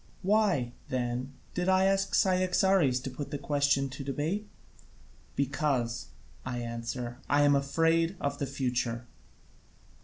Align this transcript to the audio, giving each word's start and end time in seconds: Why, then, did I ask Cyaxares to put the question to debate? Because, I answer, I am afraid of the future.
Why, 0.23 0.71
then, 0.89 1.33
did 1.53 1.69
I 1.69 1.83
ask 1.85 2.15
Cyaxares 2.15 2.99
to 3.01 3.11
put 3.11 3.29
the 3.29 3.37
question 3.37 3.87
to 3.89 4.03
debate? 4.03 4.47
Because, 5.35 6.07
I 6.43 6.57
answer, 6.57 7.19
I 7.29 7.43
am 7.43 7.55
afraid 7.55 8.15
of 8.19 8.39
the 8.39 8.47
future. 8.47 9.05